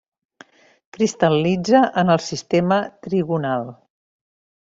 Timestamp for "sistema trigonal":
2.29-3.71